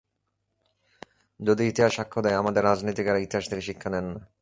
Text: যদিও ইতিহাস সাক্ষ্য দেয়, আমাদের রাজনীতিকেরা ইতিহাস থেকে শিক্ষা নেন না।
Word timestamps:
যদিও 1.39 1.69
ইতিহাস 1.71 1.91
সাক্ষ্য 1.95 2.19
দেয়, 2.21 2.39
আমাদের 2.41 2.61
রাজনীতিকেরা 2.63 3.19
ইতিহাস 3.19 3.45
থেকে 3.49 3.61
শিক্ষা 3.61 3.89
নেন 3.89 4.05
না। 4.13 4.21